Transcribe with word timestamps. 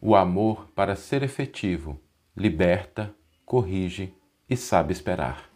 O 0.00 0.14
amor, 0.14 0.68
para 0.76 0.94
ser 0.94 1.24
efetivo, 1.24 1.98
liberta, 2.36 3.12
corrige 3.44 4.14
e 4.48 4.56
sabe 4.56 4.92
esperar. 4.92 5.50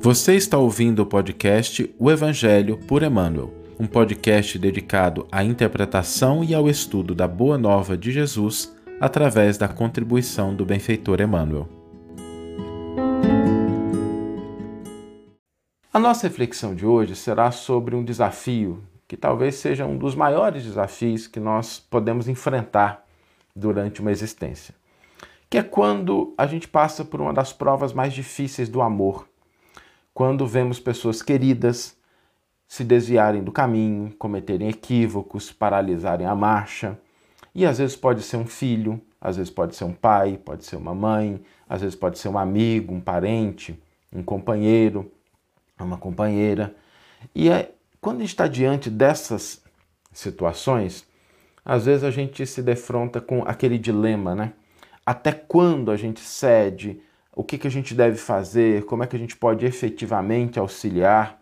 Você 0.00 0.34
está 0.34 0.56
ouvindo 0.56 1.00
o 1.02 1.06
podcast 1.06 1.94
O 1.98 2.10
Evangelho 2.10 2.78
por 2.78 3.02
Emmanuel, 3.02 3.52
um 3.78 3.86
podcast 3.86 4.58
dedicado 4.58 5.28
à 5.30 5.44
interpretação 5.44 6.42
e 6.42 6.54
ao 6.54 6.66
estudo 6.66 7.14
da 7.14 7.28
Boa 7.28 7.58
Nova 7.58 7.98
de 7.98 8.10
Jesus 8.10 8.74
através 8.98 9.58
da 9.58 9.68
contribuição 9.68 10.54
do 10.54 10.64
benfeitor 10.64 11.20
Emmanuel. 11.20 11.68
A 15.92 15.98
nossa 15.98 16.26
reflexão 16.26 16.74
de 16.74 16.86
hoje 16.86 17.14
será 17.14 17.50
sobre 17.50 17.94
um 17.94 18.02
desafio 18.02 18.82
que 19.12 19.16
talvez 19.18 19.56
seja 19.56 19.84
um 19.84 19.98
dos 19.98 20.14
maiores 20.14 20.64
desafios 20.64 21.26
que 21.26 21.38
nós 21.38 21.78
podemos 21.78 22.28
enfrentar 22.28 23.06
durante 23.54 24.00
uma 24.00 24.10
existência, 24.10 24.74
que 25.50 25.58
é 25.58 25.62
quando 25.62 26.32
a 26.38 26.46
gente 26.46 26.66
passa 26.66 27.04
por 27.04 27.20
uma 27.20 27.30
das 27.30 27.52
provas 27.52 27.92
mais 27.92 28.14
difíceis 28.14 28.70
do 28.70 28.80
amor, 28.80 29.28
quando 30.14 30.46
vemos 30.46 30.80
pessoas 30.80 31.20
queridas 31.20 31.94
se 32.66 32.82
desviarem 32.82 33.44
do 33.44 33.52
caminho, 33.52 34.14
cometerem 34.18 34.70
equívocos, 34.70 35.52
paralisarem 35.52 36.26
a 36.26 36.34
marcha, 36.34 36.98
e 37.54 37.66
às 37.66 37.76
vezes 37.76 37.94
pode 37.94 38.22
ser 38.22 38.38
um 38.38 38.46
filho, 38.46 38.98
às 39.20 39.36
vezes 39.36 39.52
pode 39.52 39.76
ser 39.76 39.84
um 39.84 39.92
pai, 39.92 40.40
pode 40.42 40.64
ser 40.64 40.76
uma 40.76 40.94
mãe, 40.94 41.38
às 41.68 41.82
vezes 41.82 41.94
pode 41.94 42.18
ser 42.18 42.28
um 42.28 42.38
amigo, 42.38 42.94
um 42.94 43.00
parente, 43.00 43.78
um 44.10 44.22
companheiro, 44.22 45.12
uma 45.78 45.98
companheira. 45.98 46.74
E 47.34 47.50
é, 47.50 47.74
quando 48.02 48.16
a 48.16 48.20
gente 48.22 48.30
está 48.30 48.48
diante 48.48 48.90
dessas 48.90 49.62
situações, 50.12 51.06
às 51.64 51.86
vezes 51.86 52.02
a 52.02 52.10
gente 52.10 52.44
se 52.44 52.60
defronta 52.60 53.20
com 53.20 53.44
aquele 53.44 53.78
dilema, 53.78 54.34
né? 54.34 54.54
Até 55.06 55.30
quando 55.30 55.88
a 55.88 55.96
gente 55.96 56.18
cede? 56.18 57.00
O 57.32 57.44
que, 57.44 57.56
que 57.56 57.68
a 57.68 57.70
gente 57.70 57.94
deve 57.94 58.16
fazer? 58.18 58.84
Como 58.86 59.04
é 59.04 59.06
que 59.06 59.14
a 59.14 59.18
gente 59.18 59.36
pode 59.36 59.64
efetivamente 59.64 60.58
auxiliar? 60.58 61.40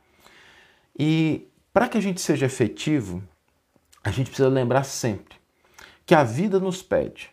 E 0.99 1.49
para 1.73 1.89
que 1.89 1.97
a 1.97 2.01
gente 2.01 2.21
seja 2.21 2.45
efetivo, 2.45 3.23
a 4.05 4.11
gente 4.11 4.27
precisa 4.27 4.51
lembrar 4.51 4.85
sempre 4.85 5.37
que 6.05 6.15
a 6.15 6.23
vida 6.23 6.61
nos 6.61 6.83
pede 6.83 7.31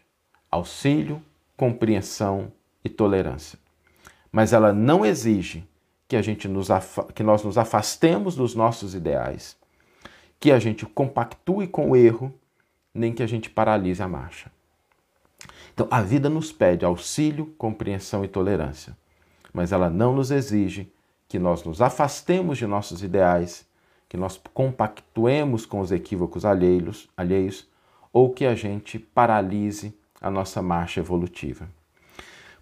auxílio, 0.49 1.21
compreensão 1.57 2.49
e 2.81 2.87
tolerância. 2.87 3.59
Mas 4.31 4.53
ela 4.53 4.71
não 4.71 5.05
exige 5.05 5.67
que, 6.07 6.15
a 6.15 6.21
gente 6.21 6.47
nos 6.47 6.69
que 7.13 7.23
nós 7.23 7.43
nos 7.43 7.57
afastemos 7.57 8.35
dos 8.35 8.55
nossos 8.55 8.95
ideais, 8.95 9.57
que 10.39 10.51
a 10.51 10.59
gente 10.59 10.85
compactue 10.85 11.67
com 11.67 11.91
o 11.91 11.95
erro, 11.95 12.33
nem 12.93 13.13
que 13.13 13.23
a 13.23 13.27
gente 13.27 13.49
paralise 13.49 14.01
a 14.01 14.07
marcha. 14.07 14.51
Então, 15.73 15.87
a 15.91 16.01
vida 16.01 16.29
nos 16.29 16.51
pede 16.51 16.85
auxílio, 16.85 17.53
compreensão 17.57 18.23
e 18.25 18.27
tolerância, 18.27 18.97
mas 19.53 19.71
ela 19.71 19.89
não 19.89 20.13
nos 20.13 20.31
exige 20.31 20.91
que 21.27 21.37
nós 21.37 21.63
nos 21.63 21.81
afastemos 21.81 22.57
de 22.57 22.65
nossos 22.65 23.03
ideais, 23.03 23.67
que 24.09 24.17
nós 24.17 24.39
compactuemos 24.53 25.65
com 25.65 25.79
os 25.79 25.91
equívocos 25.91 26.45
alheios, 26.45 27.09
alheios 27.15 27.67
ou 28.13 28.33
que 28.33 28.45
a 28.45 28.55
gente 28.55 28.97
paralise 28.97 29.93
a 30.21 30.31
nossa 30.31 30.61
marcha 30.61 30.99
evolutiva. 30.99 31.69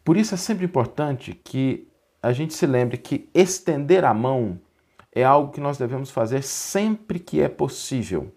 Por 0.04 0.18
isso 0.18 0.34
é 0.34 0.38
sempre 0.38 0.66
importante 0.66 1.40
que 1.44 1.88
a 2.26 2.34
gente 2.34 2.56
se 2.56 2.66
lembre 2.66 2.98
que 2.98 3.30
estender 3.36 4.04
a 4.04 4.12
mão 4.12 4.60
é 5.12 5.24
algo 5.24 5.52
que 5.52 5.62
nós 5.62 5.78
devemos 5.78 6.10
fazer 6.10 6.42
sempre 6.42 7.20
que 7.20 7.40
é 7.40 7.48
possível. 7.48 8.34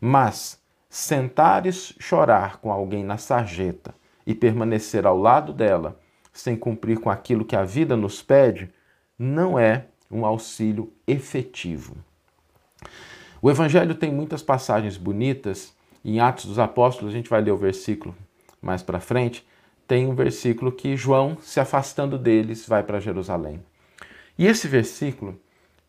Mas 0.00 0.60
sentar 0.90 1.66
e 1.66 1.72
chorar 1.72 2.56
com 2.56 2.72
alguém 2.72 3.04
na 3.04 3.16
sarjeta 3.16 3.94
e 4.26 4.34
permanecer 4.34 5.06
ao 5.06 5.16
lado 5.16 5.52
dela 5.52 6.00
sem 6.32 6.56
cumprir 6.56 6.98
com 6.98 7.08
aquilo 7.08 7.44
que 7.44 7.54
a 7.54 7.62
vida 7.62 7.96
nos 7.96 8.22
pede 8.22 8.72
não 9.16 9.56
é 9.56 9.86
um 10.10 10.26
auxílio 10.26 10.92
efetivo. 11.06 11.96
O 13.40 13.48
Evangelho 13.48 13.94
tem 13.94 14.12
muitas 14.12 14.42
passagens 14.42 14.96
bonitas. 14.96 15.72
Em 16.04 16.18
Atos 16.18 16.46
dos 16.46 16.58
Apóstolos, 16.58 17.14
a 17.14 17.16
gente 17.16 17.30
vai 17.30 17.40
ler 17.40 17.52
o 17.52 17.56
versículo 17.56 18.16
mais 18.60 18.82
para 18.82 18.98
frente, 18.98 19.46
tem 19.86 20.06
um 20.06 20.14
versículo 20.14 20.72
que 20.72 20.96
João, 20.96 21.38
se 21.40 21.60
afastando 21.60 22.18
deles, 22.18 22.66
vai 22.66 22.82
para 22.82 23.00
Jerusalém. 23.00 23.62
E 24.38 24.46
esse 24.46 24.66
versículo, 24.66 25.40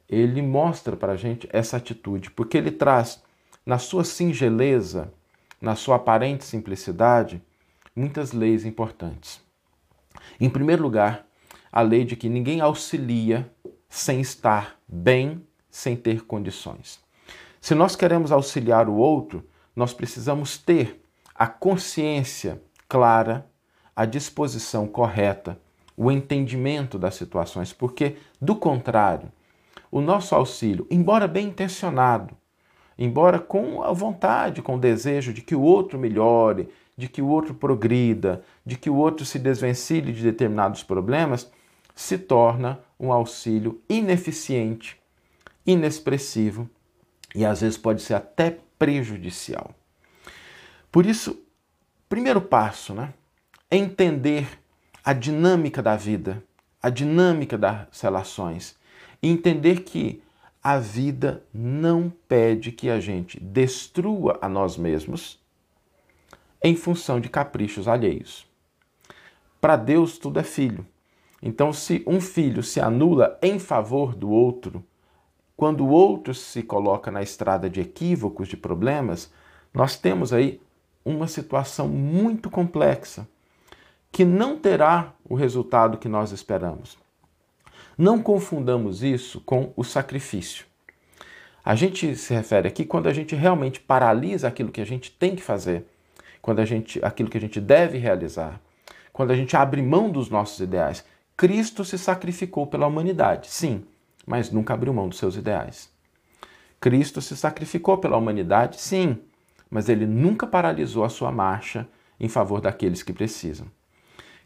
ele 0.07 0.41
mostra 0.41 0.95
para 0.95 1.13
a 1.13 1.17
gente 1.17 1.49
essa 1.51 1.77
atitude, 1.77 2.31
porque 2.31 2.57
ele 2.57 2.71
traz, 2.71 3.21
na 3.65 3.77
sua 3.77 4.03
singeleza, 4.03 5.11
na 5.59 5.75
sua 5.75 5.95
aparente 5.95 6.45
simplicidade, 6.45 7.41
muitas 7.95 8.31
leis 8.31 8.65
importantes. 8.65 9.41
Em 10.39 10.49
primeiro 10.49 10.83
lugar, 10.83 11.25
a 11.71 11.81
lei 11.81 12.05
de 12.05 12.15
que 12.15 12.29
ninguém 12.29 12.61
auxilia 12.61 13.51
sem 13.89 14.21
estar 14.21 14.79
bem, 14.87 15.45
sem 15.69 15.95
ter 15.95 16.23
condições. 16.23 16.99
Se 17.59 17.73
nós 17.73 17.95
queremos 17.95 18.31
auxiliar 18.31 18.87
o 18.87 18.95
outro, 18.95 19.43
nós 19.75 19.93
precisamos 19.93 20.57
ter 20.57 21.01
a 21.35 21.47
consciência 21.47 22.61
clara 22.87 23.45
a 23.97 24.05
disposição 24.05 24.85
correta, 24.85 25.59
o 25.97 26.11
entendimento 26.11 26.99
das 26.99 27.15
situações, 27.15 27.73
porque, 27.73 28.17
do 28.39 28.55
contrário, 28.55 29.31
o 29.91 29.99
nosso 29.99 30.35
auxílio, 30.35 30.85
embora 30.91 31.27
bem 31.27 31.47
intencionado, 31.47 32.37
embora 32.95 33.39
com 33.39 33.81
a 33.81 33.91
vontade, 33.91 34.61
com 34.61 34.75
o 34.75 34.79
desejo 34.79 35.33
de 35.33 35.41
que 35.41 35.55
o 35.55 35.63
outro 35.63 35.97
melhore, 35.97 36.69
de 36.95 37.07
que 37.09 37.23
o 37.23 37.27
outro 37.27 37.55
progrida, 37.55 38.43
de 38.63 38.77
que 38.77 38.87
o 38.87 38.95
outro 38.95 39.25
se 39.25 39.39
desvencilhe 39.39 40.13
de 40.13 40.21
determinados 40.21 40.83
problemas, 40.83 41.51
se 41.95 42.19
torna 42.19 42.79
um 42.99 43.11
auxílio 43.11 43.81
ineficiente, 43.89 44.95
inexpressivo 45.65 46.69
e 47.33 47.43
às 47.43 47.61
vezes 47.61 47.79
pode 47.79 48.03
ser 48.03 48.13
até 48.13 48.59
prejudicial. 48.77 49.71
Por 50.91 51.03
isso, 51.03 51.35
primeiro 52.07 52.39
passo, 52.39 52.93
né? 52.93 53.11
Entender 53.69 54.47
a 55.03 55.11
dinâmica 55.11 55.81
da 55.81 55.97
vida, 55.97 56.41
a 56.81 56.89
dinâmica 56.89 57.57
das 57.57 57.99
relações 57.99 58.77
e 59.21 59.29
entender 59.29 59.81
que 59.81 60.23
a 60.63 60.79
vida 60.79 61.43
não 61.53 62.11
pede 62.29 62.71
que 62.71 62.89
a 62.89 62.99
gente 62.99 63.39
destrua 63.39 64.37
a 64.41 64.47
nós 64.47 64.77
mesmos 64.77 65.39
em 66.63 66.75
função 66.75 67.19
de 67.19 67.29
caprichos 67.29 67.87
alheios. 67.87 68.47
Para 69.59 69.75
Deus, 69.75 70.17
tudo 70.17 70.39
é 70.39 70.43
filho. 70.43 70.85
Então, 71.41 71.73
se 71.73 72.03
um 72.07 72.21
filho 72.21 72.63
se 72.63 72.79
anula 72.79 73.37
em 73.41 73.59
favor 73.59 74.15
do 74.15 74.29
outro, 74.29 74.83
quando 75.55 75.85
o 75.85 75.89
outro 75.89 76.33
se 76.33 76.63
coloca 76.63 77.11
na 77.11 77.21
estrada 77.21 77.69
de 77.69 77.81
equívocos, 77.81 78.47
de 78.47 78.55
problemas, 78.55 79.31
nós 79.73 79.97
temos 79.97 80.31
aí 80.31 80.61
uma 81.03 81.27
situação 81.27 81.87
muito 81.87 82.49
complexa 82.49 83.27
que 84.11 84.25
não 84.25 84.57
terá 84.57 85.13
o 85.23 85.35
resultado 85.35 85.97
que 85.97 86.07
nós 86.07 86.31
esperamos. 86.31 86.97
Não 87.97 88.21
confundamos 88.21 89.03
isso 89.03 89.41
com 89.41 89.73
o 89.75 89.83
sacrifício. 89.83 90.65
A 91.65 91.75
gente 91.75 92.15
se 92.15 92.33
refere 92.33 92.67
aqui 92.67 92.85
quando 92.85 93.07
a 93.07 93.13
gente 93.13 93.35
realmente 93.35 93.79
paralisa 93.79 94.47
aquilo 94.47 94.71
que 94.71 94.81
a 94.81 94.85
gente 94.85 95.11
tem 95.11 95.35
que 95.35 95.41
fazer, 95.41 95.85
quando 96.41 96.59
a 96.59 96.65
gente 96.65 97.03
aquilo 97.03 97.29
que 97.29 97.37
a 97.37 97.41
gente 97.41 97.59
deve 97.59 97.97
realizar, 97.97 98.61
quando 99.11 99.31
a 99.31 99.35
gente 99.35 99.57
abre 99.57 99.81
mão 99.81 100.09
dos 100.09 100.29
nossos 100.29 100.59
ideais. 100.59 101.03
Cristo 101.35 101.83
se 101.83 101.97
sacrificou 101.97 102.67
pela 102.67 102.87
humanidade, 102.87 103.47
sim, 103.49 103.83
mas 104.25 104.49
nunca 104.51 104.73
abriu 104.73 104.93
mão 104.93 105.09
dos 105.09 105.17
seus 105.17 105.35
ideais. 105.35 105.91
Cristo 106.79 107.21
se 107.21 107.35
sacrificou 107.35 107.97
pela 107.97 108.17
humanidade, 108.17 108.79
sim, 108.79 109.17
mas 109.69 109.89
ele 109.89 110.05
nunca 110.05 110.47
paralisou 110.47 111.03
a 111.03 111.09
sua 111.09 111.31
marcha 111.31 111.87
em 112.19 112.29
favor 112.29 112.61
daqueles 112.61 113.03
que 113.03 113.11
precisam. 113.11 113.67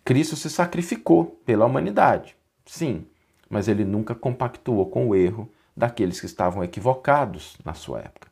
Cristo 0.03 0.35
se 0.35 0.49
sacrificou 0.49 1.39
pela 1.45 1.65
humanidade, 1.65 2.35
sim, 2.65 3.05
mas 3.49 3.67
ele 3.67 3.85
nunca 3.85 4.15
compactuou 4.15 4.87
com 4.87 5.09
o 5.09 5.15
erro 5.15 5.49
daqueles 5.75 6.19
que 6.19 6.25
estavam 6.25 6.63
equivocados 6.63 7.57
na 7.63 7.73
sua 7.73 7.99
época. 7.99 8.29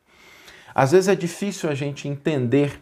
Às 0.74 0.92
vezes 0.92 1.08
é 1.08 1.14
difícil 1.14 1.68
a 1.68 1.74
gente 1.74 2.08
entender 2.08 2.80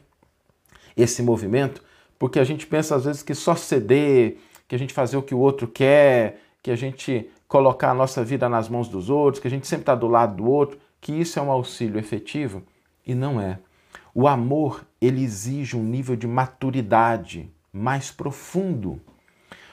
esse 0.96 1.22
movimento, 1.22 1.82
porque 2.18 2.38
a 2.38 2.44
gente 2.44 2.66
pensa 2.66 2.96
às 2.96 3.04
vezes 3.04 3.22
que 3.22 3.34
só 3.34 3.54
ceder, 3.54 4.38
que 4.66 4.74
a 4.74 4.78
gente 4.78 4.92
fazer 4.92 5.16
o 5.16 5.22
que 5.22 5.34
o 5.34 5.38
outro 5.38 5.68
quer, 5.68 6.40
que 6.62 6.70
a 6.70 6.76
gente 6.76 7.30
colocar 7.46 7.90
a 7.90 7.94
nossa 7.94 8.22
vida 8.22 8.48
nas 8.48 8.68
mãos 8.68 8.88
dos 8.88 9.08
outros, 9.08 9.40
que 9.40 9.48
a 9.48 9.50
gente 9.50 9.66
sempre 9.66 9.82
está 9.82 9.94
do 9.94 10.06
lado 10.06 10.36
do 10.36 10.50
outro, 10.50 10.78
que 11.00 11.12
isso 11.12 11.38
é 11.38 11.42
um 11.42 11.50
auxílio 11.50 11.98
efetivo 11.98 12.62
e 13.06 13.14
não 13.14 13.40
é. 13.40 13.58
O 14.14 14.26
amor, 14.26 14.84
ele 15.00 15.22
exige 15.22 15.76
um 15.76 15.82
nível 15.82 16.16
de 16.16 16.26
maturidade 16.26 17.50
mais 17.72 18.10
profundo. 18.10 19.00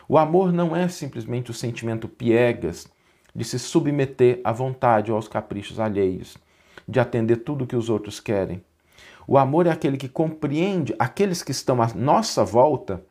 O 0.08 0.18
amor 0.18 0.54
não 0.54 0.76
é 0.76 0.88
simplesmente 0.88 1.52
o 1.52 1.54
sentimento 1.54 2.08
piegas 2.08 2.88
de 3.34 3.44
se 3.44 3.60
submeter 3.60 4.40
à 4.44 4.52
vontade 4.52 5.12
ou 5.12 5.18
aos 5.18 5.28
caprichos 5.28 5.80
alheios. 5.80 6.38
de 6.88 7.00
atender 7.00 7.38
tudo 7.38 7.66
que 7.66 7.76
os 7.76 7.90
outros 7.90 8.20
querem. 8.20 8.64
O 9.28 9.40
amor 9.40 9.66
é 9.66 9.72
aquele 9.72 9.98
que 9.98 10.08
compreende 10.08 10.94
aqueles 11.00 11.42
que 11.42 11.52
estão 11.52 11.82
à 11.82 11.88
nossa 11.96 12.46
volta 12.46 13.04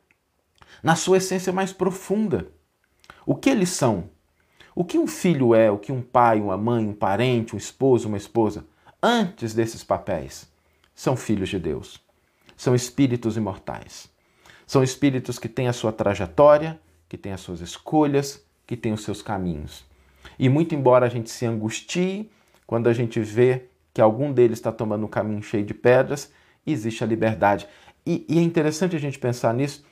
na 0.80 0.94
sua 0.94 1.16
essência 1.16 1.52
mais 1.52 1.72
profunda. 1.72 2.46
O 3.26 3.34
que 3.34 3.50
eles 3.50 3.70
são? 3.70 4.10
O 4.76 4.84
que 4.84 4.98
um 4.98 5.06
filho 5.06 5.54
é, 5.54 5.70
o 5.70 5.78
que 5.78 5.90
um 5.90 6.02
pai, 6.02 6.40
uma 6.40 6.56
mãe, 6.56 6.86
um 6.86 6.92
parente, 6.92 7.54
um 7.54 7.58
esposo, 7.58 8.06
uma 8.06 8.16
esposa, 8.16 8.64
antes 9.02 9.54
desses 9.54 9.82
papéis, 9.82 10.48
são 10.94 11.16
filhos 11.16 11.48
de 11.48 11.58
Deus. 11.58 12.00
São 12.56 12.74
espíritos 12.74 13.36
imortais. 13.36 14.08
São 14.66 14.82
espíritos 14.82 15.38
que 15.38 15.48
têm 15.48 15.68
a 15.68 15.72
sua 15.72 15.92
trajetória, 15.92 16.80
que 17.08 17.18
têm 17.18 17.32
as 17.32 17.40
suas 17.40 17.60
escolhas, 17.60 18.44
que 18.66 18.76
têm 18.76 18.92
os 18.92 19.04
seus 19.04 19.22
caminhos. 19.22 19.84
E 20.38 20.48
muito 20.48 20.74
embora 20.74 21.06
a 21.06 21.08
gente 21.08 21.30
se 21.30 21.46
angustie 21.46 22.30
quando 22.66 22.88
a 22.88 22.92
gente 22.92 23.20
vê 23.20 23.66
que 23.92 24.00
algum 24.00 24.32
deles 24.32 24.58
está 24.58 24.72
tomando 24.72 25.04
um 25.04 25.08
caminho 25.08 25.42
cheio 25.42 25.64
de 25.64 25.74
pedras, 25.74 26.32
existe 26.66 27.04
a 27.04 27.06
liberdade. 27.06 27.68
E, 28.04 28.24
e 28.28 28.38
é 28.38 28.42
interessante 28.42 28.96
a 28.96 28.98
gente 28.98 29.18
pensar 29.18 29.54
nisso, 29.54 29.84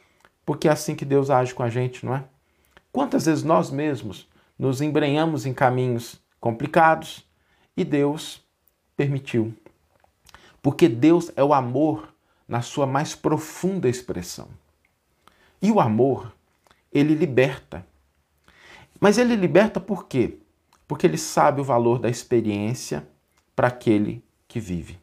porque 0.45 0.69
é 0.69 0.73
assim 0.73 0.95
que 0.95 1.05
Deus 1.05 1.31
age 1.31 1.55
com 1.55 1.63
a 1.63 1.69
gente, 1.69 2.05
não 2.05 2.17
é? 2.17 2.25
Quantas 2.91 3.27
vezes 3.27 3.45
nós 3.45 3.71
mesmos 3.71 4.29
nos 4.59 4.81
embrenhamos 4.81 5.47
em 5.47 5.55
caminhos 5.55 6.21
complicados 6.41 7.25
e 7.77 7.85
Deus 7.85 8.43
permitiu? 8.97 9.55
Porque 10.61 10.89
Deus 10.89 11.31
é 11.37 11.43
o 11.43 11.55
amor 11.55 12.09
na 12.47 12.61
sua 12.61 12.87
mais 12.87 13.15
profunda 13.15 13.89
expressão. 13.89 14.49
E 15.63 15.71
o 15.71 15.79
amor, 15.79 16.35
ele 16.93 17.15
liberta. 17.15 17.87
Mas 19.01 19.17
ele 19.17 19.37
liberta 19.37 19.79
por 19.79 20.07
quê? 20.07 20.39
Porque 20.89 21.07
ele 21.07 21.17
sabe 21.17 21.61
o 21.61 21.65
valor 21.65 22.01
da 22.01 22.11
experiência 22.11 23.09
para 23.55 23.69
aquele 23.69 24.25
que 24.49 24.59
vive. 24.59 24.99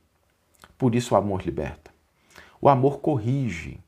Por 0.77 0.93
isso 0.95 1.13
o 1.13 1.17
amor 1.17 1.43
liberta. 1.43 1.91
O 2.61 2.67
amor 2.67 2.99
corrige, 2.99 3.79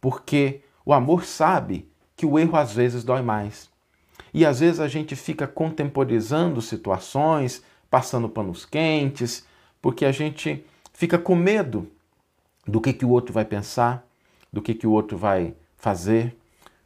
porque 0.00 0.62
o 0.84 0.92
amor 0.92 1.24
sabe 1.24 1.88
que 2.16 2.26
o 2.26 2.38
erro 2.38 2.56
às 2.56 2.74
vezes 2.74 3.04
dói 3.04 3.22
mais. 3.22 3.70
E 4.34 4.44
às 4.44 4.60
vezes 4.60 4.80
a 4.80 4.88
gente 4.88 5.14
fica 5.14 5.46
contemporizando 5.46 6.60
situações, 6.60 7.62
passando 7.88 8.28
panos 8.28 8.64
quentes, 8.64 9.46
porque 9.80 10.04
a 10.04 10.12
gente 10.12 10.64
fica 10.92 11.18
com 11.18 11.36
medo 11.36 11.88
do 12.66 12.80
que, 12.80 12.92
que 12.92 13.04
o 13.04 13.10
outro 13.10 13.32
vai 13.32 13.44
pensar, 13.44 14.06
do 14.52 14.60
que, 14.60 14.74
que 14.74 14.86
o 14.86 14.92
outro 14.92 15.16
vai 15.16 15.54
fazer, 15.82 16.38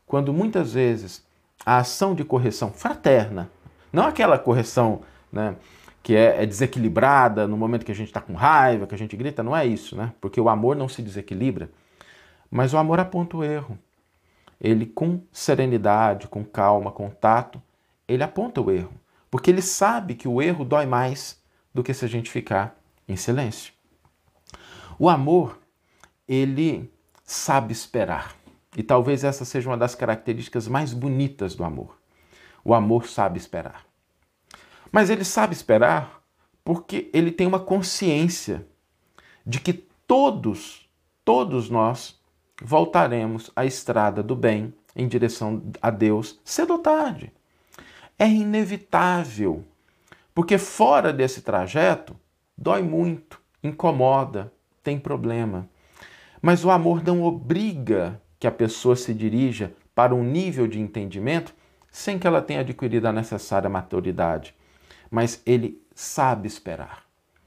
quando 0.06 0.32
muitas 0.32 0.72
vezes 0.72 1.22
a 1.66 1.76
ação 1.76 2.14
de 2.14 2.24
correção 2.24 2.72
fraterna, 2.72 3.50
não 3.92 4.06
aquela 4.06 4.38
correção 4.38 5.02
né, 5.30 5.54
que 6.02 6.16
é, 6.16 6.42
é 6.42 6.46
desequilibrada 6.46 7.46
no 7.46 7.58
momento 7.58 7.84
que 7.84 7.92
a 7.92 7.94
gente 7.94 8.06
está 8.08 8.22
com 8.22 8.32
raiva, 8.32 8.86
que 8.86 8.94
a 8.94 8.98
gente 8.98 9.14
grita, 9.14 9.42
não 9.42 9.54
é 9.54 9.66
isso, 9.66 9.94
né? 9.94 10.14
Porque 10.18 10.40
o 10.40 10.48
amor 10.48 10.74
não 10.74 10.88
se 10.88 11.02
desequilibra, 11.02 11.68
mas 12.50 12.72
o 12.72 12.78
amor 12.78 12.98
aponta 12.98 13.36
o 13.36 13.44
erro. 13.44 13.78
Ele, 14.58 14.86
com 14.86 15.20
serenidade, 15.30 16.26
com 16.26 16.42
calma, 16.42 16.90
com 16.90 17.10
tato, 17.10 17.60
ele 18.08 18.22
aponta 18.22 18.62
o 18.62 18.70
erro. 18.70 18.94
Porque 19.30 19.50
ele 19.50 19.60
sabe 19.60 20.14
que 20.14 20.26
o 20.26 20.40
erro 20.40 20.64
dói 20.64 20.86
mais 20.86 21.38
do 21.74 21.82
que 21.82 21.92
se 21.92 22.06
a 22.06 22.08
gente 22.08 22.30
ficar 22.30 22.74
em 23.06 23.16
silêncio. 23.16 23.74
O 24.98 25.10
amor, 25.10 25.58
ele 26.26 26.90
sabe 27.22 27.74
esperar. 27.74 28.35
E 28.76 28.82
talvez 28.82 29.24
essa 29.24 29.46
seja 29.46 29.70
uma 29.70 29.76
das 29.76 29.94
características 29.94 30.68
mais 30.68 30.92
bonitas 30.92 31.54
do 31.54 31.64
amor. 31.64 31.96
O 32.62 32.74
amor 32.74 33.06
sabe 33.06 33.38
esperar. 33.38 33.86
Mas 34.92 35.08
ele 35.08 35.24
sabe 35.24 35.54
esperar 35.54 36.22
porque 36.62 37.10
ele 37.14 37.32
tem 37.32 37.46
uma 37.46 37.58
consciência 37.58 38.66
de 39.46 39.60
que 39.60 39.72
todos, 39.72 40.86
todos 41.24 41.70
nós 41.70 42.20
voltaremos 42.60 43.50
à 43.56 43.64
estrada 43.64 44.22
do 44.22 44.36
bem 44.36 44.74
em 44.94 45.08
direção 45.08 45.62
a 45.80 45.90
Deus 45.90 46.38
cedo 46.44 46.74
ou 46.74 46.78
tarde. 46.78 47.32
É 48.18 48.28
inevitável, 48.28 49.64
porque 50.34 50.58
fora 50.58 51.12
desse 51.12 51.40
trajeto 51.40 52.14
dói 52.56 52.82
muito, 52.82 53.40
incomoda, 53.62 54.52
tem 54.82 54.98
problema. 54.98 55.68
Mas 56.42 56.64
o 56.64 56.70
amor 56.70 57.02
não 57.02 57.22
obriga 57.22 58.20
que 58.38 58.46
a 58.46 58.52
pessoa 58.52 58.96
se 58.96 59.14
dirija 59.14 59.72
para 59.94 60.14
um 60.14 60.22
nível 60.22 60.66
de 60.66 60.80
entendimento 60.80 61.54
sem 61.90 62.18
que 62.18 62.26
ela 62.26 62.42
tenha 62.42 62.60
adquirido 62.60 63.06
a 63.06 63.12
necessária 63.12 63.68
maturidade 63.68 64.54
mas 65.10 65.42
ele 65.46 65.82
sabe 65.94 66.46
esperar. 66.46 67.04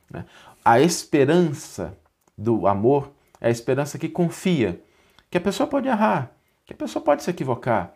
Né? 0.10 0.26
A 0.64 0.80
esperança 0.80 1.98
do 2.38 2.68
amor 2.68 3.12
é 3.40 3.48
a 3.48 3.52
esperança 3.52 3.98
que 3.98 4.10
confia 4.10 4.82
que 5.30 5.38
a 5.38 5.42
pessoa 5.42 5.68
pode 5.68 5.88
errar, 5.88 6.32
que 6.66 6.74
a 6.74 6.76
pessoa 6.76 7.04
pode 7.04 7.24
se 7.24 7.30
equivocar, 7.30 7.94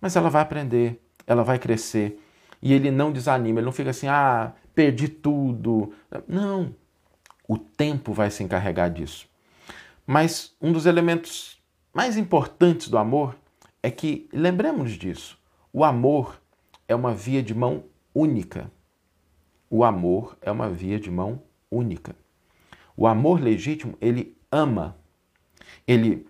mas 0.00 0.16
ela 0.16 0.30
vai 0.30 0.42
aprender, 0.42 1.02
ela 1.26 1.42
vai 1.42 1.58
crescer. 1.58 2.18
E 2.62 2.72
ele 2.72 2.90
não 2.90 3.12
desanima, 3.12 3.58
ele 3.58 3.66
não 3.66 3.72
fica 3.72 3.90
assim, 3.90 4.08
ah, 4.08 4.52
perdi 4.74 5.08
tudo. 5.08 5.94
Não, 6.26 6.74
o 7.48 7.56
tempo 7.58 8.12
vai 8.12 8.30
se 8.30 8.42
encarregar 8.42 8.90
disso. 8.90 9.26
Mas 10.06 10.54
um 10.60 10.72
dos 10.72 10.86
elementos 10.86 11.59
mais 11.92 12.16
importantes 12.16 12.88
do 12.88 12.98
amor 12.98 13.36
é 13.82 13.90
que, 13.90 14.28
lembremos 14.32 14.92
disso, 14.92 15.38
o 15.72 15.84
amor 15.84 16.40
é 16.86 16.94
uma 16.94 17.14
via 17.14 17.42
de 17.42 17.54
mão 17.54 17.84
única. 18.14 18.70
O 19.68 19.84
amor 19.84 20.36
é 20.40 20.50
uma 20.50 20.68
via 20.68 20.98
de 20.98 21.10
mão 21.10 21.42
única. 21.70 22.14
O 22.96 23.06
amor 23.06 23.40
legítimo, 23.40 23.96
ele 24.00 24.36
ama. 24.50 24.96
Ele 25.86 26.26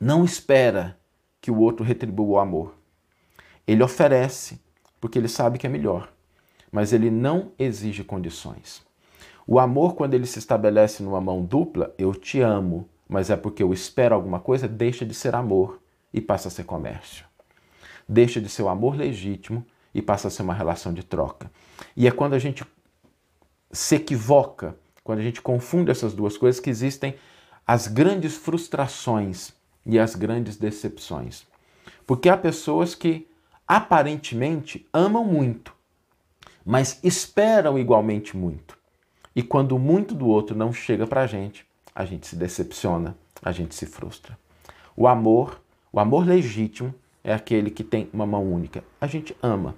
não 0.00 0.24
espera 0.24 0.98
que 1.40 1.50
o 1.50 1.58
outro 1.58 1.84
retribua 1.84 2.26
o 2.26 2.38
amor. 2.38 2.74
Ele 3.66 3.82
oferece, 3.82 4.60
porque 5.00 5.18
ele 5.18 5.28
sabe 5.28 5.58
que 5.58 5.66
é 5.66 5.70
melhor, 5.70 6.12
mas 6.72 6.92
ele 6.92 7.10
não 7.10 7.52
exige 7.58 8.02
condições. 8.02 8.84
O 9.46 9.58
amor, 9.58 9.94
quando 9.94 10.14
ele 10.14 10.26
se 10.26 10.38
estabelece 10.38 11.02
numa 11.02 11.20
mão 11.20 11.44
dupla, 11.44 11.94
eu 11.98 12.14
te 12.14 12.40
amo, 12.40 12.88
mas 13.10 13.28
é 13.28 13.36
porque 13.36 13.60
eu 13.60 13.72
espero 13.72 14.14
alguma 14.14 14.38
coisa, 14.38 14.68
deixa 14.68 15.04
de 15.04 15.12
ser 15.12 15.34
amor 15.34 15.82
e 16.14 16.20
passa 16.20 16.46
a 16.46 16.50
ser 16.50 16.62
comércio. 16.62 17.24
Deixa 18.08 18.40
de 18.40 18.48
ser 18.48 18.62
o 18.62 18.68
amor 18.68 18.94
legítimo 18.94 19.66
e 19.92 20.00
passa 20.00 20.28
a 20.28 20.30
ser 20.30 20.42
uma 20.42 20.54
relação 20.54 20.94
de 20.94 21.02
troca. 21.02 21.50
E 21.96 22.06
é 22.06 22.12
quando 22.12 22.34
a 22.34 22.38
gente 22.38 22.64
se 23.72 23.96
equivoca, 23.96 24.76
quando 25.02 25.18
a 25.18 25.22
gente 25.22 25.42
confunde 25.42 25.90
essas 25.90 26.14
duas 26.14 26.38
coisas, 26.38 26.60
que 26.60 26.70
existem 26.70 27.16
as 27.66 27.88
grandes 27.88 28.36
frustrações 28.36 29.52
e 29.84 29.98
as 29.98 30.14
grandes 30.14 30.56
decepções. 30.56 31.44
Porque 32.06 32.28
há 32.28 32.36
pessoas 32.36 32.94
que 32.94 33.28
aparentemente 33.66 34.88
amam 34.92 35.24
muito, 35.24 35.74
mas 36.64 37.00
esperam 37.02 37.76
igualmente 37.76 38.36
muito. 38.36 38.78
E 39.34 39.42
quando 39.42 39.76
muito 39.80 40.14
do 40.14 40.28
outro 40.28 40.56
não 40.56 40.72
chega 40.72 41.08
para 41.08 41.22
a 41.22 41.26
gente, 41.26 41.68
a 41.94 42.04
gente 42.04 42.26
se 42.26 42.36
decepciona, 42.36 43.16
a 43.42 43.52
gente 43.52 43.74
se 43.74 43.86
frustra. 43.86 44.38
O 44.96 45.06
amor, 45.06 45.60
o 45.92 46.00
amor 46.00 46.26
legítimo, 46.26 46.94
é 47.22 47.32
aquele 47.32 47.70
que 47.70 47.84
tem 47.84 48.08
uma 48.12 48.26
mão 48.26 48.44
única. 48.50 48.82
A 49.00 49.06
gente 49.06 49.36
ama. 49.42 49.74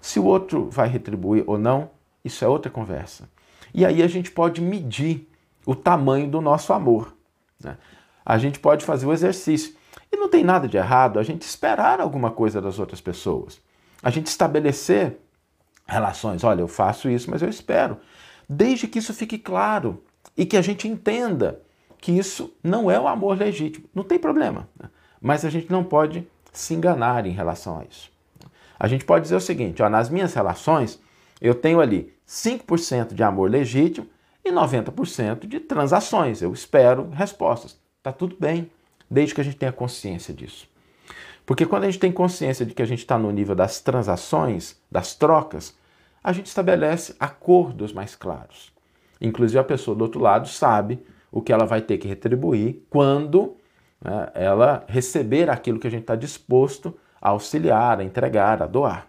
Se 0.00 0.18
o 0.18 0.24
outro 0.24 0.68
vai 0.70 0.88
retribuir 0.88 1.44
ou 1.46 1.58
não, 1.58 1.90
isso 2.24 2.44
é 2.44 2.48
outra 2.48 2.70
conversa. 2.70 3.28
E 3.74 3.84
aí 3.84 4.02
a 4.02 4.06
gente 4.06 4.30
pode 4.30 4.60
medir 4.60 5.28
o 5.66 5.74
tamanho 5.74 6.28
do 6.28 6.40
nosso 6.40 6.72
amor. 6.72 7.14
Né? 7.62 7.76
A 8.24 8.38
gente 8.38 8.58
pode 8.58 8.84
fazer 8.84 9.06
o 9.06 9.12
exercício. 9.12 9.74
E 10.10 10.16
não 10.16 10.28
tem 10.28 10.44
nada 10.44 10.68
de 10.68 10.76
errado 10.76 11.18
a 11.18 11.22
gente 11.22 11.42
esperar 11.42 12.00
alguma 12.00 12.30
coisa 12.30 12.60
das 12.60 12.78
outras 12.78 13.00
pessoas. 13.00 13.60
A 14.02 14.10
gente 14.10 14.26
estabelecer 14.26 15.18
relações. 15.86 16.44
Olha, 16.44 16.60
eu 16.60 16.68
faço 16.68 17.08
isso, 17.08 17.30
mas 17.30 17.42
eu 17.42 17.48
espero. 17.48 17.98
Desde 18.48 18.86
que 18.86 18.98
isso 18.98 19.14
fique 19.14 19.38
claro 19.38 20.02
e 20.36 20.46
que 20.46 20.56
a 20.56 20.62
gente 20.62 20.88
entenda 20.88 21.60
que 21.98 22.12
isso 22.12 22.52
não 22.62 22.90
é 22.90 22.98
o 22.98 23.06
amor 23.06 23.38
legítimo. 23.38 23.88
Não 23.94 24.02
tem 24.02 24.18
problema. 24.18 24.68
Né? 24.78 24.88
Mas 25.20 25.44
a 25.44 25.50
gente 25.50 25.70
não 25.70 25.84
pode 25.84 26.26
se 26.52 26.74
enganar 26.74 27.26
em 27.26 27.30
relação 27.30 27.78
a 27.78 27.84
isso. 27.84 28.10
A 28.78 28.88
gente 28.88 29.04
pode 29.04 29.22
dizer 29.22 29.36
o 29.36 29.40
seguinte: 29.40 29.82
ó, 29.82 29.88
nas 29.88 30.10
minhas 30.10 30.34
relações, 30.34 31.00
eu 31.40 31.54
tenho 31.54 31.80
ali 31.80 32.12
5% 32.26 33.14
de 33.14 33.22
amor 33.22 33.50
legítimo 33.50 34.06
e 34.44 34.50
90% 34.50 35.46
de 35.46 35.60
transações. 35.60 36.42
Eu 36.42 36.52
espero 36.52 37.08
respostas. 37.10 37.78
Tá 38.02 38.12
tudo 38.12 38.36
bem, 38.38 38.70
desde 39.08 39.34
que 39.34 39.40
a 39.40 39.44
gente 39.44 39.56
tenha 39.56 39.72
consciência 39.72 40.34
disso. 40.34 40.68
Porque 41.46 41.66
quando 41.66 41.84
a 41.84 41.86
gente 41.86 42.00
tem 42.00 42.10
consciência 42.10 42.66
de 42.66 42.74
que 42.74 42.82
a 42.82 42.86
gente 42.86 43.00
está 43.00 43.18
no 43.18 43.30
nível 43.30 43.54
das 43.54 43.80
transações, 43.80 44.76
das 44.90 45.14
trocas, 45.14 45.74
a 46.22 46.32
gente 46.32 46.46
estabelece 46.46 47.14
acordos 47.18 47.92
mais 47.92 48.16
claros. 48.16 48.71
Inclusive 49.22 49.58
a 49.58 49.64
pessoa 49.64 49.96
do 49.96 50.02
outro 50.02 50.20
lado 50.20 50.48
sabe 50.48 51.02
o 51.30 51.40
que 51.40 51.52
ela 51.52 51.64
vai 51.64 51.80
ter 51.80 51.96
que 51.96 52.08
retribuir 52.08 52.82
quando 52.90 53.56
né, 54.04 54.30
ela 54.34 54.84
receber 54.88 55.48
aquilo 55.48 55.78
que 55.78 55.86
a 55.86 55.90
gente 55.90 56.02
está 56.02 56.16
disposto 56.16 56.94
a 57.20 57.30
auxiliar, 57.30 58.00
a 58.00 58.04
entregar, 58.04 58.60
a 58.62 58.66
doar. 58.66 59.06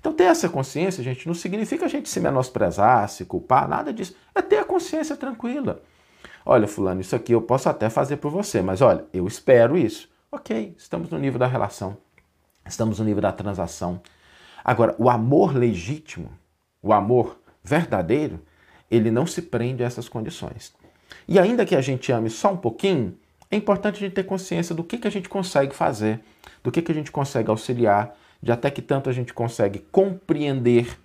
Então, 0.00 0.12
ter 0.12 0.24
essa 0.24 0.48
consciência, 0.48 1.04
gente, 1.04 1.28
não 1.28 1.34
significa 1.34 1.84
a 1.84 1.88
gente 1.88 2.08
se 2.08 2.18
menosprezar, 2.18 3.08
se 3.08 3.24
culpar, 3.24 3.68
nada 3.68 3.92
disso. 3.92 4.16
É 4.34 4.42
ter 4.42 4.58
a 4.58 4.64
consciência 4.64 5.16
tranquila. 5.16 5.80
Olha, 6.44 6.66
Fulano, 6.66 7.00
isso 7.00 7.14
aqui 7.14 7.32
eu 7.32 7.42
posso 7.42 7.68
até 7.68 7.88
fazer 7.88 8.16
por 8.16 8.32
você, 8.32 8.60
mas 8.60 8.80
olha, 8.80 9.04
eu 9.12 9.28
espero 9.28 9.78
isso. 9.78 10.08
Ok, 10.30 10.74
estamos 10.76 11.08
no 11.10 11.18
nível 11.18 11.38
da 11.38 11.46
relação, 11.46 11.96
estamos 12.66 12.98
no 12.98 13.04
nível 13.04 13.22
da 13.22 13.30
transação. 13.30 14.00
Agora, 14.64 14.96
o 14.98 15.08
amor 15.08 15.54
legítimo, 15.54 16.30
o 16.82 16.92
amor 16.92 17.38
verdadeiro, 17.62 18.40
ele 18.92 19.10
não 19.10 19.26
se 19.26 19.40
prende 19.40 19.82
a 19.82 19.86
essas 19.86 20.08
condições. 20.08 20.72
E 21.26 21.38
ainda 21.38 21.64
que 21.64 21.74
a 21.74 21.80
gente 21.80 22.12
ame 22.12 22.28
só 22.28 22.52
um 22.52 22.56
pouquinho, 22.56 23.16
é 23.50 23.56
importante 23.56 23.96
a 23.96 24.00
gente 24.00 24.12
ter 24.12 24.24
consciência 24.24 24.74
do 24.74 24.84
que, 24.84 24.98
que 24.98 25.08
a 25.08 25.10
gente 25.10 25.28
consegue 25.28 25.74
fazer, 25.74 26.20
do 26.62 26.70
que, 26.70 26.82
que 26.82 26.92
a 26.92 26.94
gente 26.94 27.10
consegue 27.10 27.50
auxiliar, 27.50 28.14
de 28.42 28.52
até 28.52 28.70
que 28.70 28.82
tanto 28.82 29.08
a 29.08 29.12
gente 29.12 29.32
consegue 29.32 29.78
compreender 29.90 30.98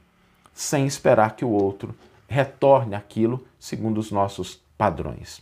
sem 0.53 0.85
esperar 0.85 1.35
que 1.35 1.45
o 1.45 1.49
outro 1.49 1.95
retorne 2.27 2.93
aquilo 2.93 3.45
segundo 3.59 3.99
os 3.99 4.11
nossos 4.11 4.59
padrões. 4.77 5.41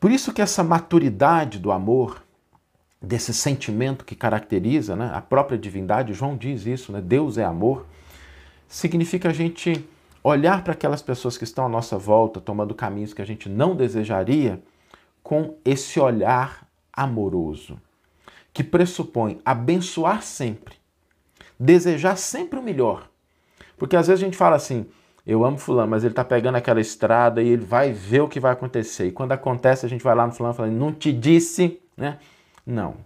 Por 0.00 0.10
isso 0.10 0.32
que 0.32 0.40
essa 0.40 0.64
maturidade 0.64 1.58
do 1.58 1.72
amor, 1.72 2.22
desse 3.02 3.34
sentimento 3.34 4.04
que 4.04 4.14
caracteriza 4.14 4.96
né, 4.96 5.10
a 5.12 5.20
própria 5.20 5.58
divindade, 5.58 6.14
João 6.14 6.36
diz 6.36 6.64
isso, 6.64 6.92
né, 6.92 7.00
Deus 7.00 7.36
é 7.36 7.44
amor, 7.44 7.86
significa 8.68 9.28
a 9.28 9.32
gente 9.32 9.84
olhar 10.28 10.62
para 10.62 10.72
aquelas 10.72 11.02
pessoas 11.02 11.38
que 11.38 11.44
estão 11.44 11.66
à 11.66 11.68
nossa 11.68 11.96
volta, 11.96 12.40
tomando 12.40 12.74
caminhos 12.74 13.14
que 13.14 13.22
a 13.22 13.26
gente 13.26 13.48
não 13.48 13.74
desejaria, 13.74 14.62
com 15.22 15.56
esse 15.64 15.98
olhar 16.00 16.66
amoroso 16.92 17.78
que 18.52 18.64
pressupõe 18.64 19.40
abençoar 19.44 20.22
sempre, 20.22 20.76
desejar 21.58 22.16
sempre 22.16 22.58
o 22.58 22.62
melhor. 22.62 23.08
Porque 23.76 23.94
às 23.94 24.06
vezes 24.08 24.22
a 24.22 24.24
gente 24.24 24.36
fala 24.36 24.56
assim, 24.56 24.86
eu 25.24 25.44
amo 25.44 25.58
fulano, 25.58 25.90
mas 25.90 26.02
ele 26.02 26.12
está 26.12 26.24
pegando 26.24 26.56
aquela 26.56 26.80
estrada 26.80 27.42
e 27.42 27.48
ele 27.48 27.64
vai 27.64 27.92
ver 27.92 28.22
o 28.22 28.28
que 28.28 28.40
vai 28.40 28.52
acontecer. 28.52 29.06
E 29.06 29.12
quando 29.12 29.32
acontece, 29.32 29.86
a 29.86 29.88
gente 29.88 30.02
vai 30.02 30.14
lá 30.14 30.26
no 30.26 30.32
fulano 30.32 30.54
falando, 30.54 30.72
não 30.72 30.92
te 30.92 31.12
disse, 31.12 31.80
né? 31.96 32.18
Não. 32.66 32.96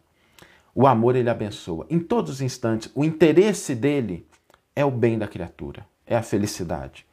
O 0.74 0.86
amor 0.86 1.16
ele 1.16 1.28
abençoa. 1.28 1.86
Em 1.90 1.98
todos 1.98 2.30
os 2.30 2.40
instantes, 2.40 2.90
o 2.94 3.04
interesse 3.04 3.74
dele 3.74 4.26
é 4.74 4.84
o 4.84 4.90
bem 4.90 5.18
da 5.18 5.28
criatura, 5.28 5.84
é 6.06 6.16
a 6.16 6.22
felicidade. 6.22 7.04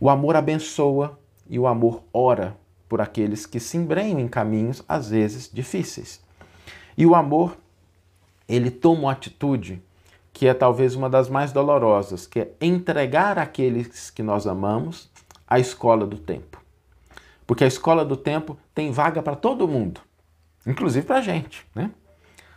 O 0.00 0.10
amor 0.10 0.36
abençoa 0.36 1.18
e 1.48 1.58
o 1.58 1.66
amor 1.66 2.02
ora 2.12 2.56
por 2.88 3.00
aqueles 3.00 3.46
que 3.46 3.58
se 3.58 3.76
embrenham 3.76 4.20
em 4.20 4.28
caminhos 4.28 4.82
às 4.88 5.10
vezes 5.10 5.50
difíceis. 5.52 6.22
E 6.96 7.06
o 7.06 7.14
amor, 7.14 7.56
ele 8.48 8.70
toma 8.70 9.02
uma 9.02 9.12
atitude 9.12 9.82
que 10.32 10.48
é 10.48 10.54
talvez 10.54 10.94
uma 10.94 11.08
das 11.08 11.28
mais 11.28 11.52
dolorosas, 11.52 12.26
que 12.26 12.40
é 12.40 12.52
entregar 12.60 13.38
aqueles 13.38 14.10
que 14.10 14.22
nós 14.22 14.46
amamos 14.46 15.08
à 15.46 15.60
escola 15.60 16.06
do 16.06 16.18
tempo. 16.18 16.60
Porque 17.46 17.62
a 17.62 17.68
escola 17.68 18.04
do 18.04 18.16
tempo 18.16 18.58
tem 18.74 18.90
vaga 18.90 19.22
para 19.22 19.36
todo 19.36 19.68
mundo, 19.68 20.00
inclusive 20.66 21.06
para 21.06 21.18
a 21.18 21.22
gente. 21.22 21.64
Né? 21.74 21.90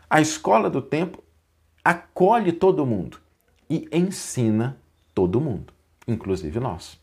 A 0.09 0.19
escola 0.19 0.69
do 0.69 0.81
tempo 0.81 1.23
acolhe 1.83 2.51
todo 2.51 2.85
mundo 2.85 3.19
e 3.69 3.87
ensina 3.91 4.77
todo 5.13 5.39
mundo, 5.39 5.71
inclusive 6.07 6.59
nós. 6.59 6.99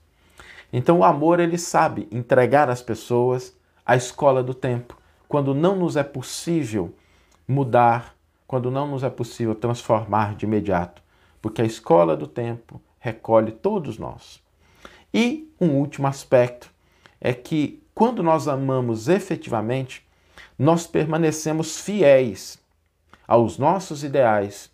Então 0.76 0.98
o 0.98 1.04
amor 1.04 1.38
ele 1.38 1.56
sabe 1.56 2.08
entregar 2.10 2.68
as 2.68 2.82
pessoas 2.82 3.56
à 3.86 3.94
escola 3.94 4.42
do 4.42 4.52
tempo, 4.52 4.98
quando 5.28 5.54
não 5.54 5.76
nos 5.76 5.94
é 5.94 6.02
possível 6.02 6.92
mudar 7.46 8.16
quando 8.44 8.72
não 8.72 8.88
nos 8.88 9.04
é 9.04 9.08
possível 9.08 9.54
transformar 9.54 10.34
de 10.34 10.46
imediato, 10.46 11.00
porque 11.40 11.62
a 11.62 11.64
escola 11.64 12.16
do 12.16 12.26
tempo 12.26 12.82
recolhe 12.98 13.52
todos 13.52 13.98
nós. 13.98 14.42
E 15.12 15.48
um 15.60 15.76
último 15.76 16.08
aspecto 16.08 16.68
é 17.20 17.32
que 17.32 17.80
quando 17.94 18.20
nós 18.20 18.48
amamos 18.48 19.06
efetivamente, 19.06 20.04
nós 20.58 20.88
permanecemos 20.88 21.78
fiéis 21.78 22.58
aos 23.28 23.58
nossos 23.58 24.02
ideais, 24.02 24.72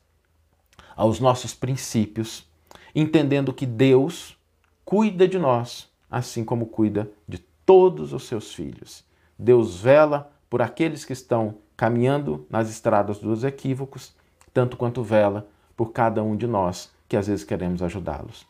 aos 0.96 1.20
nossos 1.20 1.54
princípios, 1.54 2.48
entendendo 2.94 3.52
que 3.52 3.66
Deus 3.66 4.34
cuida 4.82 5.28
de 5.28 5.38
nós, 5.38 5.89
assim 6.10 6.44
como 6.44 6.66
cuida 6.66 7.10
de 7.28 7.38
todos 7.64 8.12
os 8.12 8.24
seus 8.24 8.52
filhos. 8.52 9.04
Deus 9.38 9.80
vela 9.80 10.32
por 10.48 10.60
aqueles 10.60 11.04
que 11.04 11.12
estão 11.12 11.56
caminhando 11.76 12.46
nas 12.50 12.68
estradas 12.68 13.18
dos 13.18 13.44
equívocos, 13.44 14.14
tanto 14.52 14.76
quanto 14.76 15.02
vela 15.02 15.48
por 15.76 15.92
cada 15.92 16.22
um 16.22 16.36
de 16.36 16.46
nós 16.46 16.90
que 17.08 17.16
às 17.16 17.26
vezes 17.26 17.44
queremos 17.44 17.82
ajudá-los. 17.82 18.46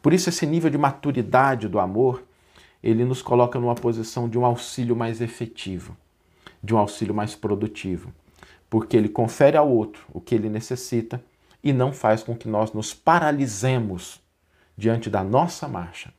Por 0.00 0.12
isso 0.12 0.28
esse 0.28 0.46
nível 0.46 0.70
de 0.70 0.78
maturidade 0.78 1.68
do 1.68 1.78
amor, 1.78 2.22
ele 2.82 3.04
nos 3.04 3.20
coloca 3.20 3.58
numa 3.58 3.74
posição 3.74 4.28
de 4.28 4.38
um 4.38 4.44
auxílio 4.44 4.96
mais 4.96 5.20
efetivo, 5.20 5.96
de 6.62 6.74
um 6.74 6.78
auxílio 6.78 7.14
mais 7.14 7.34
produtivo, 7.34 8.12
porque 8.70 8.96
ele 8.96 9.08
confere 9.08 9.56
ao 9.56 9.68
outro 9.68 10.04
o 10.12 10.20
que 10.20 10.34
ele 10.34 10.48
necessita 10.48 11.22
e 11.62 11.72
não 11.72 11.92
faz 11.92 12.22
com 12.22 12.34
que 12.34 12.48
nós 12.48 12.72
nos 12.72 12.94
paralisemos 12.94 14.20
diante 14.76 15.10
da 15.10 15.22
nossa 15.22 15.68
marcha. 15.68 16.12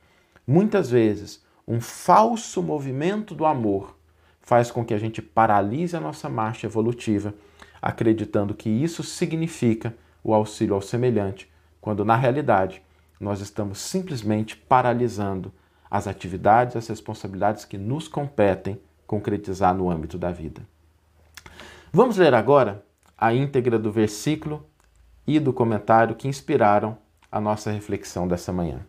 Muitas 0.46 0.90
vezes, 0.90 1.44
um 1.68 1.80
falso 1.80 2.62
movimento 2.62 3.34
do 3.34 3.46
amor 3.46 3.98
faz 4.42 4.70
com 4.70 4.84
que 4.84 4.94
a 4.94 4.98
gente 4.98 5.22
paralise 5.22 5.96
a 5.96 6.02
nossa 6.02 6.28
marcha 6.28 6.68
evolutiva, 6.68 7.34
acreditando 7.82 8.54
que 8.54 8.70
isso 8.70 9.04
significa 9.04 9.96
o 10.22 10.34
auxílio 10.34 10.76
ao 10.76 10.82
semelhante, 10.82 11.50
quando 11.80 12.04
na 12.04 12.16
realidade 12.16 12.82
nós 13.20 13.40
estamos 13.40 13.80
simplesmente 13.80 14.56
paralisando 14.56 15.54
as 15.90 16.08
atividades, 16.08 16.76
as 16.76 16.88
responsabilidades 16.88 17.64
que 17.64 17.78
nos 17.78 18.08
competem 18.08 18.80
concretizar 19.08 19.74
no 19.74 19.90
âmbito 19.90 20.18
da 20.18 20.32
vida. 20.32 20.62
Vamos 21.92 22.18
ler 22.18 22.34
agora 22.34 22.84
a 23.18 23.34
íntegra 23.34 23.80
do 23.80 23.92
versículo 23.92 24.66
e 25.26 25.40
do 25.40 25.54
comentário 25.54 26.16
que 26.16 26.28
inspiraram 26.28 26.98
a 27.32 27.40
nossa 27.40 27.72
reflexão 27.72 28.28
dessa 28.28 28.52
manhã. 28.52 28.82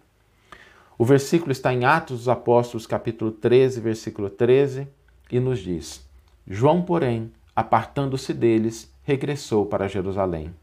O 0.97 1.05
versículo 1.05 1.51
está 1.51 1.75
em 1.75 1.85
Atos 1.85 2.19
dos 2.19 2.29
Apóstolos, 2.29 2.87
capítulo 2.87 3.33
13, 3.33 3.81
versículo 3.81 4.31
13 4.31 4.87
e 5.31 5.41
nos 5.41 5.59
diz: 5.59 6.09
João, 6.47 6.83
porém, 6.83 7.33
apartando-se 7.55 8.33
deles, 8.33 8.93
regressou 9.03 9.67
para 9.67 9.89
Jerusalém. 9.89 10.55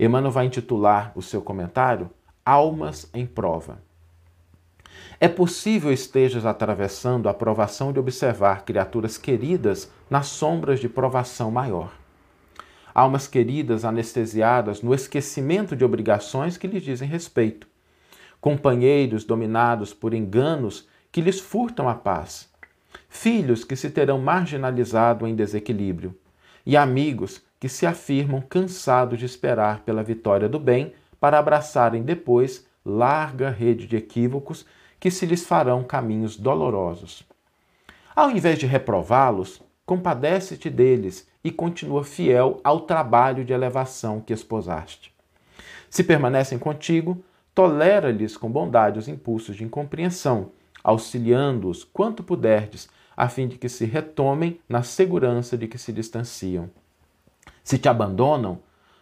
Emmanuel 0.00 0.32
vai 0.32 0.46
intitular 0.46 1.12
o 1.14 1.20
seu 1.20 1.42
comentário 1.42 2.10
Almas 2.44 3.08
em 3.12 3.26
Prova. 3.26 3.82
É 5.20 5.28
possível 5.28 5.92
estejas 5.92 6.46
atravessando 6.46 7.28
a 7.28 7.34
provação 7.34 7.92
de 7.92 8.00
observar 8.00 8.64
criaturas 8.64 9.18
queridas 9.18 9.90
nas 10.08 10.26
sombras 10.26 10.80
de 10.80 10.88
provação 10.88 11.50
maior. 11.50 11.92
Almas 12.94 13.26
queridas 13.26 13.84
anestesiadas 13.84 14.80
no 14.80 14.94
esquecimento 14.94 15.76
de 15.76 15.84
obrigações 15.84 16.56
que 16.56 16.66
lhes 16.66 16.82
dizem 16.82 17.08
respeito. 17.08 17.73
Companheiros 18.44 19.24
dominados 19.24 19.94
por 19.94 20.12
enganos 20.12 20.86
que 21.10 21.22
lhes 21.22 21.40
furtam 21.40 21.88
a 21.88 21.94
paz 21.94 22.52
filhos 23.08 23.64
que 23.64 23.74
se 23.74 23.88
terão 23.88 24.18
marginalizado 24.18 25.26
em 25.26 25.34
desequilíbrio, 25.34 26.14
e 26.66 26.76
amigos 26.76 27.42
que 27.58 27.70
se 27.70 27.86
afirmam 27.86 28.42
cansados 28.42 29.18
de 29.18 29.24
esperar 29.24 29.80
pela 29.80 30.02
vitória 30.02 30.46
do 30.46 30.58
bem 30.58 30.92
para 31.18 31.38
abraçarem 31.38 32.02
depois 32.02 32.66
larga 32.84 33.48
rede 33.48 33.86
de 33.86 33.96
equívocos 33.96 34.66
que 35.00 35.10
se 35.10 35.24
lhes 35.24 35.46
farão 35.46 35.82
caminhos 35.82 36.36
dolorosos. 36.36 37.26
Ao 38.14 38.30
invés 38.30 38.58
de 38.58 38.66
reprová-los, 38.66 39.62
compadece-te 39.86 40.68
deles 40.68 41.26
e 41.42 41.50
continua 41.50 42.04
fiel 42.04 42.60
ao 42.62 42.82
trabalho 42.82 43.42
de 43.42 43.54
elevação 43.54 44.20
que 44.20 44.34
esposaste. 44.34 45.14
Se 45.88 46.04
permanecem 46.04 46.58
contigo, 46.58 47.24
tolera-lhes 47.54 48.36
com 48.36 48.50
bondade 48.50 48.98
os 48.98 49.08
impulsos 49.08 49.56
de 49.56 49.64
incompreensão 49.64 50.50
auxiliando-os 50.84 51.82
quanto 51.82 52.22
puderdes, 52.22 52.90
a 53.16 53.26
fim 53.28 53.48
de 53.48 53.56
que 53.56 53.70
se 53.70 53.86
retomem 53.86 54.60
na 54.68 54.82
segurança 54.82 55.56
de 55.56 55.66
que 55.66 55.78
se 55.78 55.92
distanciam. 55.92 56.70
Se 57.62 57.78
te 57.78 57.88
abandonam, 57.88 58.58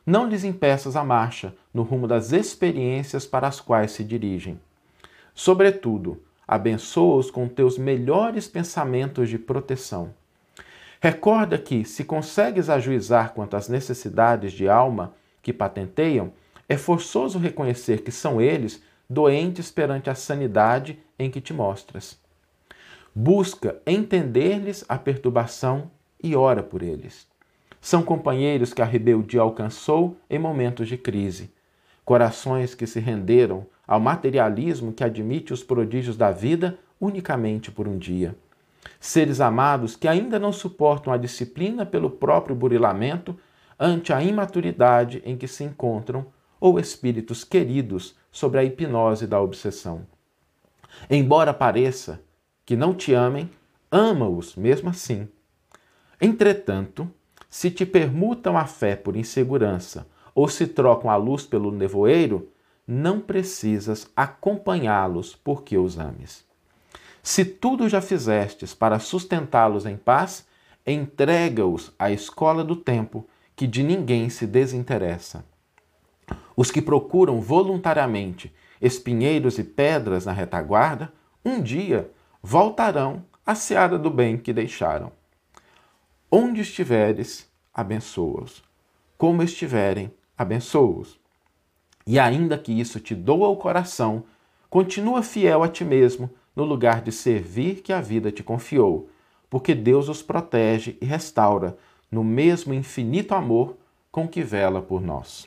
não 0.06 0.28
lhes 0.28 0.44
impeças 0.44 0.94
a 0.94 1.02
marcha 1.02 1.54
no 1.74 1.82
rumo 1.82 2.06
das 2.06 2.32
experiências 2.32 3.26
para 3.26 3.48
as 3.48 3.60
quais 3.60 3.90
se 3.90 4.04
dirigem. 4.04 4.60
Sobretudo, 5.34 6.22
abençoa-os 6.46 7.30
com 7.30 7.48
teus 7.48 7.78
melhores 7.78 8.46
pensamentos 8.46 9.28
de 9.28 9.38
proteção. 9.38 10.14
Recorda 11.00 11.58
que, 11.58 11.84
se 11.84 12.04
consegues 12.04 12.70
ajuizar 12.70 13.32
quanto 13.32 13.56
às 13.56 13.68
necessidades 13.68 14.52
de 14.52 14.68
alma 14.68 15.14
que 15.40 15.52
patenteiam, 15.52 16.32
é 16.72 16.76
forçoso 16.78 17.38
reconhecer 17.38 18.02
que 18.02 18.10
são 18.10 18.40
eles 18.40 18.82
doentes 19.08 19.70
perante 19.70 20.08
a 20.08 20.14
sanidade 20.14 20.98
em 21.18 21.30
que 21.30 21.38
te 21.38 21.52
mostras. 21.52 22.18
Busca 23.14 23.76
entender-lhes 23.86 24.82
a 24.88 24.96
perturbação 24.96 25.90
e 26.22 26.34
ora 26.34 26.62
por 26.62 26.82
eles. 26.82 27.26
São 27.78 28.02
companheiros 28.02 28.72
que 28.72 28.80
a 28.80 28.86
rebeldia 28.86 29.42
alcançou 29.42 30.16
em 30.30 30.38
momentos 30.38 30.88
de 30.88 30.96
crise. 30.96 31.50
corações 32.06 32.74
que 32.74 32.86
se 32.86 32.98
renderam 32.98 33.66
ao 33.86 34.00
materialismo 34.00 34.94
que 34.94 35.04
admite 35.04 35.52
os 35.52 35.62
prodígios 35.62 36.16
da 36.16 36.32
vida 36.32 36.78
unicamente 36.98 37.70
por 37.70 37.86
um 37.86 37.98
dia. 37.98 38.34
Seres 38.98 39.40
amados 39.40 39.94
que 39.94 40.08
ainda 40.08 40.38
não 40.38 40.52
suportam 40.52 41.12
a 41.12 41.18
disciplina 41.18 41.84
pelo 41.84 42.10
próprio 42.10 42.56
burilamento 42.56 43.38
ante 43.78 44.12
a 44.12 44.22
imaturidade 44.22 45.22
em 45.24 45.36
que 45.36 45.46
se 45.46 45.64
encontram, 45.64 46.26
ou 46.62 46.78
espíritos 46.78 47.42
queridos 47.42 48.14
sobre 48.30 48.60
a 48.60 48.64
hipnose 48.64 49.26
da 49.26 49.40
obsessão. 49.40 50.06
Embora 51.10 51.52
pareça 51.52 52.22
que 52.64 52.76
não 52.76 52.94
te 52.94 53.12
amem, 53.12 53.50
ama-os 53.90 54.54
mesmo 54.54 54.88
assim. 54.88 55.26
Entretanto, 56.20 57.10
se 57.50 57.68
te 57.68 57.84
permutam 57.84 58.56
a 58.56 58.64
fé 58.64 58.94
por 58.94 59.16
insegurança 59.16 60.06
ou 60.32 60.46
se 60.46 60.68
trocam 60.68 61.10
a 61.10 61.16
luz 61.16 61.44
pelo 61.44 61.72
nevoeiro, 61.72 62.48
não 62.86 63.18
precisas 63.18 64.08
acompanhá-los 64.14 65.34
porque 65.34 65.76
os 65.76 65.98
ames. 65.98 66.44
Se 67.24 67.44
tudo 67.44 67.88
já 67.88 68.00
fizestes 68.00 68.72
para 68.72 69.00
sustentá-los 69.00 69.84
em 69.84 69.96
paz, 69.96 70.46
entrega-os 70.86 71.90
à 71.98 72.12
escola 72.12 72.62
do 72.62 72.76
tempo, 72.76 73.26
que 73.56 73.66
de 73.66 73.82
ninguém 73.82 74.30
se 74.30 74.46
desinteressa. 74.46 75.44
Os 76.56 76.70
que 76.70 76.82
procuram 76.82 77.40
voluntariamente 77.40 78.52
espinheiros 78.80 79.58
e 79.58 79.64
pedras 79.64 80.26
na 80.26 80.32
retaguarda, 80.32 81.12
um 81.44 81.60
dia 81.62 82.10
voltarão 82.42 83.24
à 83.46 83.54
seara 83.54 83.98
do 83.98 84.10
bem 84.10 84.36
que 84.36 84.52
deixaram. 84.52 85.12
Onde 86.30 86.60
estiveres, 86.62 87.48
abençoa-os. 87.72 88.62
Como 89.16 89.42
estiverem, 89.42 90.10
abençoa-os. 90.36 91.20
E 92.06 92.18
ainda 92.18 92.58
que 92.58 92.72
isso 92.72 92.98
te 92.98 93.14
doa 93.14 93.48
o 93.48 93.56
coração, 93.56 94.24
continua 94.68 95.22
fiel 95.22 95.62
a 95.62 95.68
ti 95.68 95.84
mesmo 95.84 96.30
no 96.54 96.64
lugar 96.64 97.02
de 97.02 97.12
servir 97.12 97.82
que 97.82 97.92
a 97.92 98.00
vida 98.00 98.32
te 98.32 98.42
confiou, 98.42 99.08
porque 99.48 99.74
Deus 99.74 100.08
os 100.08 100.22
protege 100.22 100.96
e 101.00 101.04
restaura 101.04 101.76
no 102.10 102.24
mesmo 102.24 102.74
infinito 102.74 103.34
amor 103.34 103.76
com 104.10 104.26
que 104.26 104.42
vela 104.42 104.82
por 104.82 105.00
nós. 105.00 105.46